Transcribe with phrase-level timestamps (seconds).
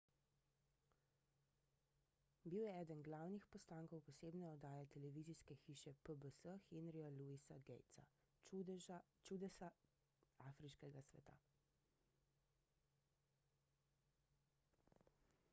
[2.45, 7.59] bil je eden glavnih postankov posebne oddaje televizijske hiše pbs henryja louisa
[8.49, 8.97] gatesa
[9.29, 9.71] »čudesa
[10.51, 11.37] afriškega sveta«